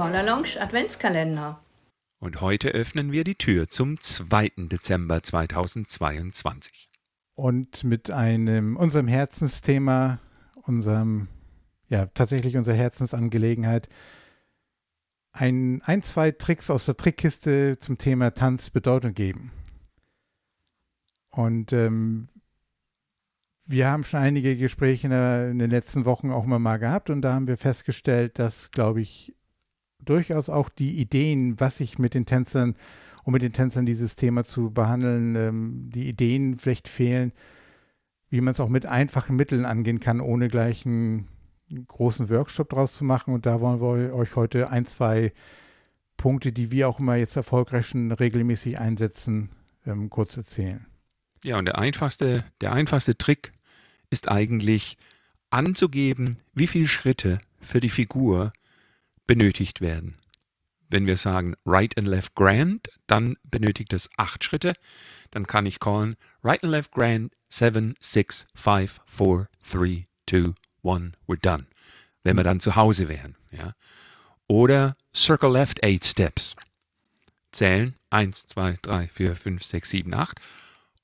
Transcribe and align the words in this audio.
Caller 0.00 0.22
Lounge 0.22 0.58
Adventskalender. 0.58 1.60
Und 2.20 2.40
heute 2.40 2.70
öffnen 2.70 3.12
wir 3.12 3.22
die 3.22 3.34
Tür 3.34 3.68
zum 3.68 4.00
2. 4.00 4.52
Dezember 4.56 5.22
2022. 5.22 6.88
Und 7.34 7.84
mit 7.84 8.10
einem, 8.10 8.78
unserem 8.78 9.08
Herzensthema, 9.08 10.18
unserem, 10.62 11.28
ja, 11.90 12.06
tatsächlich 12.06 12.56
unserer 12.56 12.76
Herzensangelegenheit, 12.76 13.90
ein, 15.32 15.82
ein, 15.82 16.02
zwei 16.02 16.30
Tricks 16.30 16.70
aus 16.70 16.86
der 16.86 16.96
Trickkiste 16.96 17.78
zum 17.78 17.98
Thema 17.98 18.32
Tanz 18.32 18.70
Bedeutung 18.70 19.12
geben. 19.12 19.52
Und 21.28 21.74
ähm, 21.74 22.30
wir 23.66 23.90
haben 23.90 24.04
schon 24.04 24.20
einige 24.20 24.56
Gespräche 24.56 25.08
in, 25.08 25.10
der, 25.10 25.50
in, 25.50 25.58
den 25.58 25.70
letzten 25.70 26.06
Wochen 26.06 26.30
auch 26.30 26.46
mal 26.46 26.78
gehabt 26.78 27.10
und 27.10 27.20
da 27.20 27.34
haben 27.34 27.48
wir 27.48 27.58
festgestellt, 27.58 28.38
dass, 28.38 28.70
glaube 28.70 29.02
ich, 29.02 29.34
durchaus 30.10 30.48
auch 30.48 30.68
die 30.68 31.00
Ideen, 31.00 31.58
was 31.60 31.80
ich 31.80 31.98
mit 31.98 32.14
den 32.14 32.26
Tänzern, 32.26 32.74
um 33.24 33.32
mit 33.32 33.42
den 33.42 33.52
Tänzern 33.52 33.86
dieses 33.86 34.16
Thema 34.16 34.44
zu 34.44 34.70
behandeln, 34.70 35.36
ähm, 35.36 35.90
die 35.90 36.08
Ideen 36.08 36.58
vielleicht 36.58 36.88
fehlen, 36.88 37.32
wie 38.28 38.40
man 38.40 38.52
es 38.52 38.60
auch 38.60 38.68
mit 38.68 38.86
einfachen 38.86 39.36
Mitteln 39.36 39.64
angehen 39.64 40.00
kann, 40.00 40.20
ohne 40.20 40.48
gleich 40.48 40.84
einen 40.84 41.28
großen 41.86 42.28
Workshop 42.28 42.70
draus 42.70 42.92
zu 42.92 43.04
machen. 43.04 43.32
Und 43.32 43.46
da 43.46 43.60
wollen 43.60 43.80
wir 43.80 44.14
euch 44.14 44.36
heute 44.36 44.70
ein, 44.70 44.84
zwei 44.84 45.32
Punkte, 46.16 46.52
die 46.52 46.70
wir 46.70 46.88
auch 46.88 46.98
immer 46.98 47.14
jetzt 47.14 47.36
erfolgreich 47.36 47.86
schon 47.86 48.10
regelmäßig 48.10 48.78
einsetzen, 48.78 49.50
ähm, 49.86 50.10
kurz 50.10 50.36
erzählen. 50.36 50.86
Ja, 51.44 51.58
und 51.58 51.64
der 51.64 51.78
einfachste, 51.78 52.44
der 52.60 52.72
einfachste 52.72 53.16
Trick 53.16 53.52
ist 54.10 54.28
eigentlich 54.28 54.98
anzugeben, 55.50 56.36
wie 56.52 56.66
viele 56.66 56.88
Schritte 56.88 57.38
für 57.60 57.80
die 57.80 57.88
Figur 57.88 58.52
benötigt 59.30 59.80
werden. 59.80 60.18
Wenn 60.88 61.06
wir 61.06 61.16
sagen 61.16 61.54
Right 61.64 61.96
and 61.96 62.08
Left 62.08 62.34
Grand, 62.34 62.88
dann 63.06 63.36
benötigt 63.44 63.92
es 63.92 64.10
acht 64.16 64.42
Schritte. 64.42 64.72
Dann 65.30 65.46
kann 65.46 65.66
ich 65.66 65.78
callen 65.78 66.16
Right 66.42 66.64
and 66.64 66.72
Left 66.72 66.90
Grand 66.90 67.32
7, 67.48 67.94
6, 68.00 68.46
5, 68.56 69.00
4, 69.06 69.48
3, 69.70 70.08
2, 70.28 70.52
1, 70.82 71.12
we're 71.28 71.40
done. 71.40 71.68
Wenn 72.24 72.38
wir 72.38 72.42
dann 72.42 72.58
zu 72.58 72.74
Hause 72.74 73.08
wären. 73.08 73.36
Ja. 73.52 73.74
Oder 74.48 74.96
Circle 75.14 75.52
Left 75.52 75.84
8 75.84 76.04
Steps. 76.04 76.56
Zählen 77.52 77.94
1, 78.10 78.48
2, 78.48 78.78
3, 78.82 79.06
4, 79.06 79.36
5, 79.36 79.62
6, 79.62 79.90
7, 79.90 80.12
8 80.12 80.40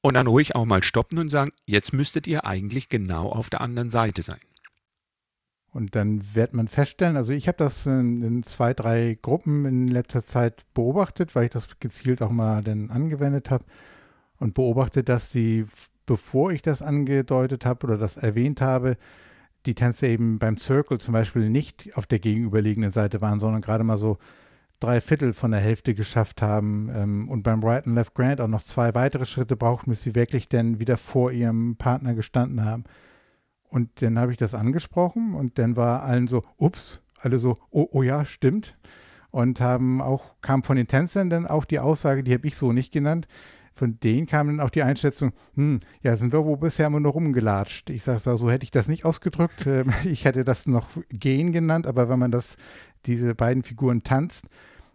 und 0.00 0.14
dann 0.14 0.26
ruhig 0.26 0.56
auch 0.56 0.64
mal 0.64 0.82
stoppen 0.82 1.18
und 1.18 1.28
sagen, 1.28 1.52
jetzt 1.64 1.92
müsstet 1.92 2.26
ihr 2.26 2.44
eigentlich 2.44 2.88
genau 2.88 3.30
auf 3.30 3.50
der 3.50 3.60
anderen 3.60 3.90
Seite 3.90 4.22
sein. 4.22 4.40
Und 5.76 5.94
dann 5.94 6.34
wird 6.34 6.54
man 6.54 6.68
feststellen, 6.68 7.18
also 7.18 7.34
ich 7.34 7.48
habe 7.48 7.58
das 7.58 7.84
in, 7.84 8.22
in, 8.22 8.42
zwei, 8.42 8.72
drei 8.72 9.18
Gruppen 9.20 9.66
in 9.66 9.88
letzter 9.88 10.24
Zeit 10.24 10.64
beobachtet, 10.72 11.34
weil 11.34 11.44
ich 11.44 11.50
das 11.50 11.68
gezielt 11.80 12.22
auch 12.22 12.30
mal 12.30 12.64
dann 12.64 12.90
angewendet 12.90 13.50
habe 13.50 13.62
und 14.38 14.54
beobachtet, 14.54 15.10
dass 15.10 15.30
sie, 15.30 15.66
bevor 16.06 16.50
ich 16.50 16.62
das 16.62 16.80
angedeutet 16.80 17.66
habe 17.66 17.86
oder 17.86 17.98
das 17.98 18.16
erwähnt 18.16 18.62
habe, 18.62 18.96
die 19.66 19.74
Tänzer 19.74 20.06
eben 20.06 20.38
beim 20.38 20.56
Circle 20.56 20.96
zum 20.96 21.12
Beispiel 21.12 21.50
nicht 21.50 21.94
auf 21.94 22.06
der 22.06 22.20
gegenüberliegenden 22.20 22.90
Seite 22.90 23.20
waren, 23.20 23.38
sondern 23.38 23.60
gerade 23.60 23.84
mal 23.84 23.98
so 23.98 24.16
drei 24.80 25.02
Viertel 25.02 25.34
von 25.34 25.50
der 25.50 25.60
Hälfte 25.60 25.94
geschafft 25.94 26.40
haben 26.40 26.90
ähm, 26.94 27.28
und 27.28 27.42
beim 27.42 27.62
Right 27.62 27.86
and 27.86 27.96
Left 27.96 28.14
Grant 28.14 28.40
auch 28.40 28.48
noch 28.48 28.62
zwei 28.62 28.94
weitere 28.94 29.26
Schritte 29.26 29.56
brauchten, 29.56 29.90
bis 29.90 30.00
sie 30.00 30.14
wirklich 30.14 30.48
dann 30.48 30.80
wieder 30.80 30.96
vor 30.96 31.32
ihrem 31.32 31.76
Partner 31.76 32.14
gestanden 32.14 32.64
haben. 32.64 32.84
Und 33.76 34.00
dann 34.00 34.18
habe 34.18 34.32
ich 34.32 34.38
das 34.38 34.54
angesprochen 34.54 35.34
und 35.34 35.58
dann 35.58 35.76
war 35.76 36.02
allen 36.02 36.28
so, 36.28 36.42
ups, 36.56 37.02
alle 37.20 37.36
so, 37.36 37.58
oh, 37.68 37.86
oh 37.90 38.02
ja, 38.02 38.24
stimmt. 38.24 38.74
Und 39.30 39.60
haben 39.60 40.00
auch, 40.00 40.40
kam 40.40 40.62
von 40.62 40.76
den 40.76 40.86
Tänzern 40.86 41.28
dann 41.28 41.46
auch 41.46 41.66
die 41.66 41.78
Aussage, 41.78 42.22
die 42.22 42.32
habe 42.32 42.46
ich 42.46 42.56
so 42.56 42.72
nicht 42.72 42.90
genannt. 42.90 43.28
Von 43.74 44.00
denen 44.00 44.26
kam 44.26 44.46
dann 44.46 44.60
auch 44.60 44.70
die 44.70 44.82
Einschätzung, 44.82 45.32
hm, 45.56 45.80
ja, 46.00 46.16
sind 46.16 46.32
wir 46.32 46.46
wohl 46.46 46.56
bisher 46.56 46.86
immer 46.86 47.00
nur 47.00 47.12
rumgelatscht. 47.12 47.90
Ich 47.90 48.02
sage, 48.02 48.20
so 48.20 48.50
hätte 48.50 48.64
ich 48.64 48.70
das 48.70 48.88
nicht 48.88 49.04
ausgedrückt. 49.04 49.68
Ich 50.04 50.24
hätte 50.24 50.46
das 50.46 50.66
noch 50.66 50.88
gehen 51.10 51.52
genannt, 51.52 51.86
aber 51.86 52.08
wenn 52.08 52.18
man 52.18 52.30
das 52.30 52.56
diese 53.04 53.34
beiden 53.34 53.62
Figuren 53.62 54.02
tanzt 54.02 54.46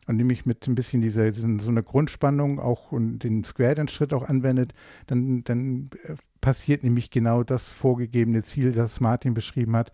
und 0.07 0.17
nämlich 0.17 0.45
mit 0.45 0.67
ein 0.67 0.75
bisschen 0.75 1.01
dieser, 1.01 1.29
diesen, 1.31 1.59
so 1.59 1.69
einer 1.69 1.83
Grundspannung 1.83 2.59
auch 2.59 2.91
und 2.91 3.19
den 3.19 3.43
Square 3.43 3.75
den 3.75 3.87
Schritt 3.87 4.13
auch 4.13 4.27
anwendet, 4.27 4.73
dann, 5.07 5.43
dann 5.43 5.89
äh, 6.03 6.15
passiert 6.41 6.83
nämlich 6.83 7.11
genau 7.11 7.43
das 7.43 7.73
vorgegebene 7.73 8.43
Ziel, 8.43 8.71
das 8.71 8.99
Martin 8.99 9.33
beschrieben 9.33 9.75
hat. 9.75 9.91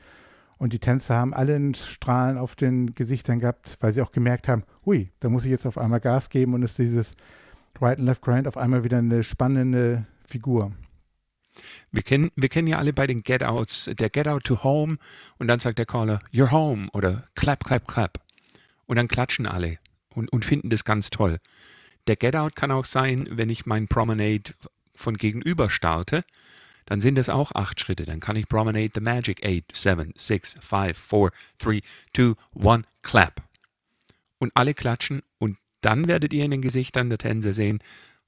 Und 0.58 0.74
die 0.74 0.80
Tänzer 0.80 1.16
haben 1.16 1.34
alle 1.34 1.56
einen 1.56 1.76
Strahlen 1.76 2.38
auf 2.38 2.56
den 2.56 2.96
Gesichtern 2.96 3.40
gehabt, 3.40 3.78
weil 3.80 3.94
sie 3.94 4.02
auch 4.02 4.12
gemerkt 4.12 4.48
haben, 4.48 4.64
hui, 4.86 5.12
da 5.20 5.30
muss 5.30 5.46
ich 5.46 5.52
jetzt 5.52 5.68
auf 5.68 5.78
einmal 5.78 6.00
Gas 6.00 6.30
geben 6.30 6.54
und 6.54 6.64
ist 6.64 6.80
dieses 6.80 7.16
Right 7.80 8.00
and 8.00 8.08
Left 8.08 8.24
Grind 8.24 8.48
auf 8.48 8.58
einmal 8.58 8.84
wieder 8.84 8.98
eine 8.98 9.24
spannende 9.24 10.08
Figur. 10.26 10.72
Wir 11.92 12.02
kennen, 12.02 12.32
wir 12.36 12.50
kennen 12.50 12.68
ja 12.68 12.78
alle 12.78 12.94
bei 12.94 13.08
den 13.08 13.24
Get-Outs, 13.24 13.92
der 14.00 14.10
Get-Out 14.10 14.46
to 14.46 14.64
Home 14.64 14.98
und 15.38 15.48
dann 15.48 15.60
sagt 15.60 15.78
der 15.78 15.86
Caller, 15.86 16.20
You're 16.32 16.52
home 16.52 16.88
oder 16.94 17.26
Clap, 17.36 17.64
clap, 17.64 17.88
clap. 17.88 18.20
Und 18.86 18.96
dann 18.96 19.08
klatschen 19.08 19.46
alle 19.46 19.78
und, 20.18 20.32
und 20.34 20.44
finden 20.44 20.70
das 20.70 20.84
ganz 20.84 21.10
toll. 21.10 21.38
Der 22.08 22.16
Get-Out 22.16 22.56
kann 22.56 22.72
auch 22.72 22.86
sein, 22.86 23.28
wenn 23.30 23.50
ich 23.50 23.66
mein 23.66 23.88
Promenade 23.88 24.54
von 24.96 25.16
gegenüber 25.16 25.70
starte, 25.70 26.24
dann 26.86 27.02
sind 27.02 27.20
es 27.20 27.30
auch 27.30 27.52
acht 27.54 27.80
Schritte. 27.80 28.06
Dann 28.06 28.20
kann 28.20 28.36
ich 28.36 28.48
Promenade 28.48 28.92
the 28.96 29.02
Magic 29.02 29.46
8, 29.46 29.76
7, 29.76 30.14
6, 30.16 30.58
5, 30.62 30.98
4, 30.98 31.30
3, 31.60 31.82
2, 32.16 32.34
1, 32.66 32.86
clap. 33.04 33.44
Und 34.40 34.52
alle 34.56 34.74
klatschen 34.74 35.22
und 35.38 35.58
dann 35.82 36.08
werdet 36.08 36.34
ihr 36.34 36.46
in 36.46 36.52
den 36.52 36.62
Gesichtern 36.62 37.10
der 37.10 37.20
Tänzer 37.20 37.54
sehen, 37.54 37.80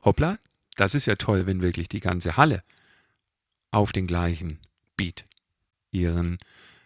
hoppla, 0.03 0.37
das 0.75 0.93
ist 0.93 1.07
ja 1.07 1.15
toll, 1.15 1.47
wenn 1.47 1.61
wirklich 1.61 1.89
die 1.89 1.99
ganze 1.99 2.37
Halle 2.37 2.63
auf 3.71 3.91
den 3.91 4.07
gleichen 4.07 4.59
Beat 4.95 5.25
ihren 5.91 6.37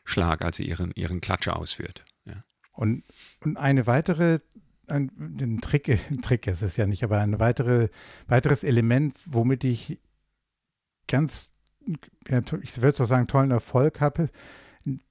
Schlag, 0.06 0.44
also 0.44 0.64
ihren, 0.64 0.92
ihren 0.96 1.22
Klatscher 1.22 1.58
ausführt. 1.58 2.06
Ja. 2.26 2.44
Und, 2.72 3.04
und 3.42 3.58
eine 3.58 3.88
weitere, 3.88 4.40
ein, 4.88 5.12
ein 5.40 5.62
Trick, 5.62 5.90
ein 6.10 6.22
Trick 6.22 6.48
ist 6.48 6.62
es 6.62 6.78
ja 6.78 6.86
nicht, 6.86 7.04
aber 7.04 7.20
ein 7.20 7.40
weitere, 7.40 7.90
weiteres 8.28 8.64
Element, 8.64 9.20
womit 9.26 9.64
ich 9.64 10.00
ganz, 11.08 11.52
ja, 12.28 12.42
ich 12.62 12.82
würde 12.82 12.98
so 12.98 13.06
sagen, 13.06 13.28
tollen 13.28 13.52
Erfolg 13.52 14.00
habe, 14.02 14.30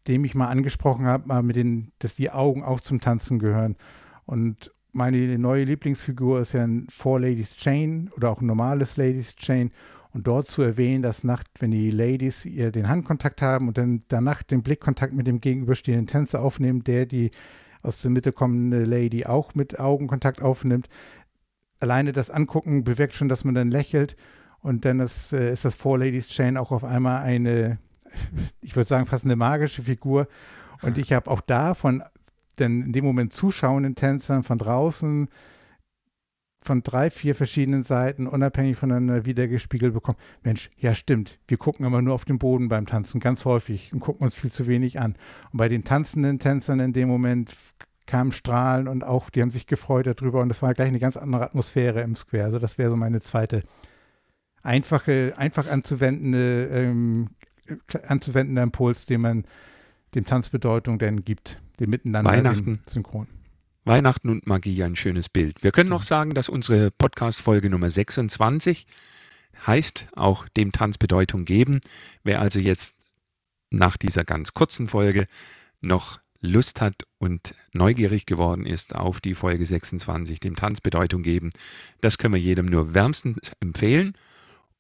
dem 0.06 0.25
ich 0.25 0.34
mal 0.34 0.49
angesprochen 0.49 1.06
habe, 1.06 1.28
mal 1.28 1.43
mit 1.43 1.56
den, 1.56 1.93
dass 1.99 2.15
die 2.15 2.31
Augen 2.31 2.62
auch 2.62 2.81
zum 2.81 3.00
Tanzen 3.00 3.38
gehören. 3.38 3.77
Und 4.27 4.72
meine 4.93 5.38
neue 5.38 5.65
Lieblingsfigur 5.65 6.41
ist 6.41 6.53
ja 6.53 6.65
ein 6.65 6.87
Four 6.91 7.21
Ladies 7.21 7.56
Chain 7.56 8.10
oder 8.15 8.31
auch 8.31 8.41
ein 8.41 8.47
normales 8.47 8.97
Ladies 8.97 9.37
Chain 9.37 9.71
und 10.12 10.27
dort 10.27 10.50
zu 10.50 10.60
erwähnen, 10.60 11.03
dass 11.03 11.25
Nacht, 11.25 11.47
wenn 11.60 11.71
die 11.71 11.91
Ladies 11.91 12.44
ihr 12.44 12.71
den 12.71 12.89
Handkontakt 12.89 13.41
haben 13.41 13.69
und 13.69 13.78
dann 13.78 14.03
danach 14.09 14.43
den 14.43 14.62
Blickkontakt 14.62 15.15
mit 15.15 15.27
dem 15.27 15.41
gegenüberstehenden 15.41 16.06
Tänzer 16.06 16.43
aufnehmen, 16.43 16.84
der 16.84 17.06
die 17.06 17.31
aus 17.82 18.03
der 18.03 18.10
Mitte 18.10 18.32
kommende 18.32 18.84
Lady 18.84 19.26
auch 19.26 19.54
mit 19.54 19.78
Augenkontakt 19.78 20.41
aufnimmt. 20.41 20.88
Alleine 21.81 22.12
das 22.12 22.31
Angucken 22.31 22.84
bewirkt 22.84 23.15
schon, 23.15 23.28
dass 23.28 23.44
man 23.44 23.54
dann 23.54 23.70
lächelt 23.70 24.16
und 24.60 24.84
dann 24.84 25.00
ist, 25.00 25.32
äh, 25.32 25.53
ist 25.53 25.65
das 25.65 25.75
Four 25.75 25.98
Ladies 25.98 26.28
Chain 26.28 26.56
auch 26.56 26.71
auf 26.71 26.84
einmal 26.84 27.22
eine, 27.22 27.78
ich 28.60 28.76
würde 28.76 28.88
sagen, 28.88 29.06
fast 29.06 29.25
eine 29.25 29.37
magische 29.37 29.82
Figur. 29.82 30.28
Und 30.82 30.98
ich 30.98 31.12
habe 31.12 31.31
auch 31.31 31.41
da 31.41 31.75
von 31.75 32.03
denn 32.59 32.82
in 32.82 32.92
dem 32.92 33.04
Moment 33.04 33.32
zuschauenden 33.32 33.94
Tänzern 33.94 34.42
von 34.42 34.59
draußen 34.59 35.28
von 36.62 36.82
drei, 36.82 37.10
vier 37.10 37.34
verschiedenen 37.34 37.82
Seiten 37.82 38.26
unabhängig 38.26 38.76
voneinander 38.76 39.24
wiedergespiegelt 39.24 39.92
bekommen. 39.92 40.18
Mensch, 40.42 40.70
ja 40.78 40.94
stimmt, 40.94 41.38
wir 41.48 41.56
gucken 41.56 41.84
immer 41.84 42.00
nur 42.00 42.14
auf 42.14 42.24
den 42.24 42.38
Boden 42.38 42.68
beim 42.68 42.86
Tanzen, 42.86 43.20
ganz 43.20 43.44
häufig 43.44 43.92
und 43.92 44.00
gucken 44.00 44.24
uns 44.24 44.34
viel 44.34 44.50
zu 44.50 44.66
wenig 44.66 45.00
an. 45.00 45.16
Und 45.53 45.59
bei 45.59 45.68
den 45.68 45.84
tanzenden 45.84 46.38
Tänzern 46.38 46.80
in 46.80 46.92
dem 46.92 47.09
Moment 47.09 47.53
kamen 48.06 48.32
Strahlen 48.32 48.88
und 48.88 49.04
auch, 49.04 49.30
die 49.30 49.42
haben 49.42 49.50
sich 49.50 49.66
gefreut 49.66 50.06
darüber 50.06 50.41
und 50.41 50.48
das 50.48 50.62
war 50.62 50.74
gleich 50.74 50.88
eine 50.88 50.98
ganz 50.98 51.16
andere 51.16 51.44
Atmosphäre 51.44 52.00
im 52.03 52.14
Square. 52.14 52.44
Also 52.44 52.59
das 52.59 52.78
wäre 52.78 52.91
so 52.91 52.97
meine 52.97 53.20
zweite 53.20 53.62
einfache, 54.62 55.34
einfach 55.36 55.68
anzuwendende, 55.68 56.68
ähm, 56.72 57.30
anzuwendender 58.06 58.62
Impuls, 58.62 59.06
den 59.06 59.20
man 59.20 59.44
dem 60.15 60.24
Tanzbedeutung 60.24 60.98
denn 60.98 61.24
gibt, 61.24 61.60
dem 61.80 61.91
Miteinander 61.91 62.30
Weihnachten. 62.30 62.80
synchron. 62.86 63.26
Weihnachten 63.84 64.28
und 64.28 64.46
Magie 64.46 64.82
ein 64.84 64.96
schönes 64.96 65.28
Bild. 65.28 65.62
Wir 65.62 65.72
können 65.72 65.90
noch 65.90 66.04
sagen, 66.04 66.34
dass 66.34 66.48
unsere 66.48 66.90
Podcast-Folge 66.92 67.68
Nummer 67.68 67.90
26 67.90 68.86
heißt 69.66 70.06
auch 70.14 70.48
dem 70.50 70.72
Tanz 70.72 70.98
Bedeutung 70.98 71.44
geben. 71.44 71.80
Wer 72.22 72.40
also 72.40 72.60
jetzt 72.60 72.94
nach 73.70 73.96
dieser 73.96 74.24
ganz 74.24 74.54
kurzen 74.54 74.86
Folge 74.86 75.26
noch 75.80 76.20
Lust 76.40 76.80
hat 76.80 77.06
und 77.18 77.54
neugierig 77.72 78.26
geworden 78.26 78.66
ist 78.66 78.94
auf 78.94 79.20
die 79.20 79.34
Folge 79.34 79.64
26, 79.64 80.40
dem 80.40 80.56
Tanz 80.56 80.80
Bedeutung 80.80 81.22
geben, 81.22 81.50
das 82.00 82.18
können 82.18 82.34
wir 82.34 82.40
jedem 82.40 82.66
nur 82.66 82.94
wärmstens 82.94 83.52
empfehlen. 83.60 84.14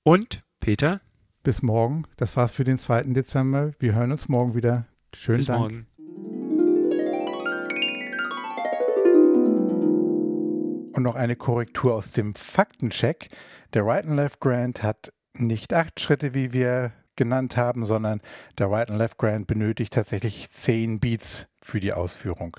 Und 0.02 0.42
Peter? 0.60 1.00
Bis 1.44 1.62
morgen. 1.62 2.04
Das 2.16 2.36
war's 2.36 2.52
für 2.52 2.64
den 2.64 2.78
2. 2.78 3.04
Dezember. 3.14 3.72
Wir 3.78 3.94
hören 3.94 4.12
uns 4.12 4.28
morgen 4.28 4.54
wieder. 4.54 4.86
Schönen 5.14 5.38
Bis 5.38 5.46
Dank. 5.46 5.60
morgen. 5.60 5.86
Und 11.02 11.06
noch 11.06 11.16
eine 11.16 11.34
Korrektur 11.34 11.94
aus 11.94 12.12
dem 12.12 12.36
Faktencheck. 12.36 13.28
Der 13.74 13.84
Right 13.84 14.06
and 14.06 14.14
Left 14.14 14.38
Grant 14.38 14.84
hat 14.84 15.12
nicht 15.36 15.74
acht 15.74 15.98
Schritte, 15.98 16.32
wie 16.32 16.52
wir 16.52 16.92
genannt 17.16 17.56
haben, 17.56 17.86
sondern 17.86 18.20
der 18.56 18.70
Right 18.70 18.88
and 18.88 19.00
Left 19.00 19.18
Grant 19.18 19.48
benötigt 19.48 19.94
tatsächlich 19.94 20.52
zehn 20.52 21.00
Beats 21.00 21.48
für 21.60 21.80
die 21.80 21.92
Ausführung. 21.92 22.56